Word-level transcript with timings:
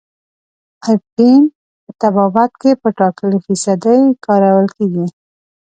اپین 0.91 1.41
په 1.83 1.91
طبابت 2.01 2.51
کې 2.61 2.71
په 2.81 2.89
ټاکلې 2.99 3.37
فیصدۍ 3.45 4.01
کارول 4.25 4.67
کیږي. 4.75 5.05